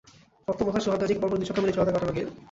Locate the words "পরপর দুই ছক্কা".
1.21-1.61